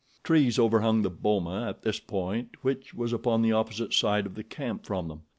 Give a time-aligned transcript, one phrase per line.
[0.23, 4.43] Trees overhung the boma at this point which was upon the opposite side of the
[4.43, 5.21] camp from them.